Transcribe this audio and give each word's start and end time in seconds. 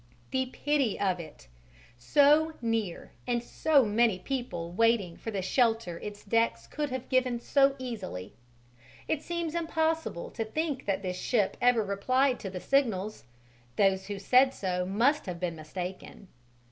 The 0.31 0.47
pity 0.47 0.99
of 0.99 1.19
it! 1.19 1.47
So 1.95 2.53
near, 2.59 3.11
and 3.27 3.43
so 3.43 3.85
many 3.85 4.17
people 4.17 4.71
waiting 4.71 5.15
for 5.15 5.29
the 5.29 5.43
shelter 5.43 5.99
its 5.99 6.23
decks 6.23 6.65
could 6.65 6.89
have 6.89 7.07
given 7.07 7.39
so 7.39 7.75
easily. 7.77 8.33
It 9.07 9.21
seems 9.21 9.53
impossible 9.53 10.31
to 10.31 10.43
think 10.43 10.87
that 10.87 11.03
this 11.03 11.19
ship 11.19 11.55
ever 11.61 11.85
replied 11.85 12.39
to 12.39 12.49
the 12.49 12.59
signals: 12.59 13.25
those 13.75 14.07
who 14.07 14.17
said 14.17 14.55
so 14.55 14.87
must 14.87 15.27
have 15.27 15.39
been 15.39 15.55
mistaken. 15.55 16.29